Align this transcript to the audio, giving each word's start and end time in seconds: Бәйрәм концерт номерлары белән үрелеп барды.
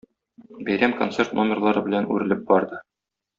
Бәйрәм 0.69 0.95
концерт 1.01 1.35
номерлары 1.41 1.85
белән 1.91 2.09
үрелеп 2.17 2.43
барды. 2.49 2.83